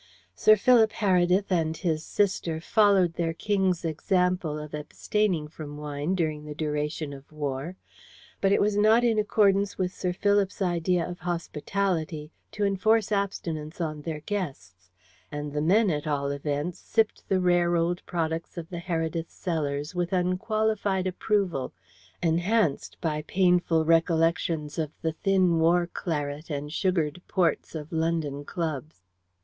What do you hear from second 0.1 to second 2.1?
Sir Philip Heredith and his